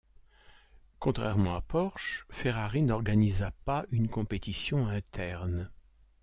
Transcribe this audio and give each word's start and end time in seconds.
Contrairement 0.97 1.55
à 1.55 1.61
Porsche, 1.61 2.25
Ferrari 2.31 2.81
n’organisa 2.81 3.51
pas 3.65 3.85
une 3.91 4.09
compétition 4.09 4.87
interne. 4.87 5.69